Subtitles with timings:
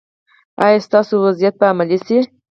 [0.63, 2.17] ایا ستاسو وصیت به عملي شي؟